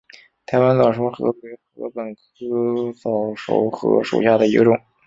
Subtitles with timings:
[0.47, 4.75] 台湾早熟禾为禾本科早熟禾属下的一个种。